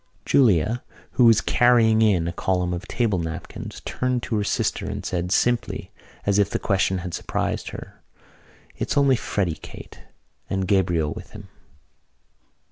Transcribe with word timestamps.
Julia, 0.25 0.83
who 1.11 1.25
was 1.25 1.41
carrying 1.41 2.01
in 2.01 2.27
a 2.27 2.33
column 2.33 2.73
of 2.73 2.87
table 2.87 3.19
napkins, 3.19 3.83
turned 3.85 4.23
to 4.23 4.35
her 4.37 4.43
sister 4.43 4.87
and 4.87 5.05
said, 5.05 5.31
simply, 5.31 5.91
as 6.25 6.39
if 6.39 6.49
the 6.49 6.57
question 6.57 6.97
had 7.05 7.13
surprised 7.13 7.69
her: 7.69 8.01
"It's 8.75 8.97
only 8.97 9.15
Freddy, 9.15 9.59
Kate, 9.61 9.99
and 10.49 10.67
Gabriel 10.67 11.13
with 11.13 11.33
him." 11.33 11.49